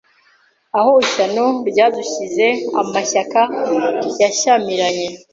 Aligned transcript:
Aho 0.77 0.91
ishyano 1.05 1.45
ryadushyizeAmashyaka 1.69 3.41
yashyamiranye 4.21 5.07